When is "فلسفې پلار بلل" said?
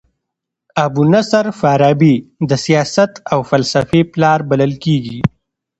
3.49-4.73